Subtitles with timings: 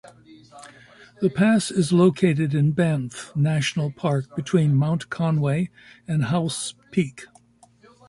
[1.21, 5.69] The pass is located in Banff National Park, between Mount Conway
[6.07, 7.27] and Howse Peak.